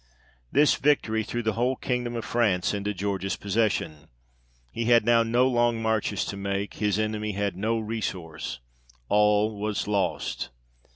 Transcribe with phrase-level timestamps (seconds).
[0.51, 4.07] This victory threw the whole kingdom of France into George's possession;
[4.71, 8.59] he had now no long marches to make, his enemy had no resource.
[9.09, 10.49] All was lost.